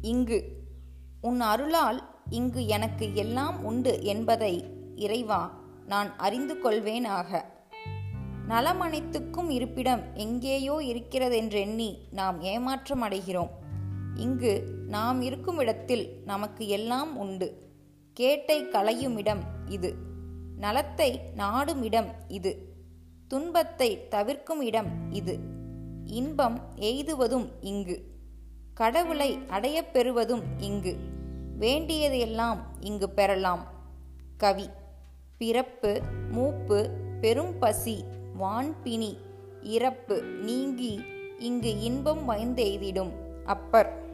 [0.00, 0.56] இங்கு.
[1.20, 4.64] உன் அருளால் இங்கு எனக்கு எல்லாம் உண்டு என்பதை
[4.96, 7.42] இறைவா நான் அறிந்து கொள்வேனாக.
[8.48, 13.48] நலமனைத்துக்கும் இருப்பிடம் எங்கேயோ இருக்கிறதென்றெண்ணி நாம் ஏமாற்றம் அடைகிறோம்
[14.14, 17.70] இங்கு நாம் இருக்கும் இடத்தில் நமக்கு எல்லாம் உண்டு.
[18.14, 19.94] கேட்டை களையும் இடம் இது.
[20.56, 22.76] நலத்தை நாடும் இடம் இது.
[23.28, 25.38] துன்பத்தை தவிர்க்கும் இடம் இது.
[26.04, 28.17] இன்பம் எய்துவதும் இங்கு.
[28.78, 30.96] கடவுளை அடையப் பெறுவதும் இங்கு.
[31.58, 33.66] வேண்டியதையெல்லாம் இங்கு பெறலாம்.
[34.36, 34.70] கவி.
[35.38, 38.04] பிறப்பு மூப்பு பெரும் பசி
[38.40, 39.16] வான்பிணி
[39.62, 41.00] இறப்பு நீங்கி
[41.38, 43.12] இங்கு இன்பம் வைந்தெய்திடும்.
[43.44, 44.07] அப்பர்.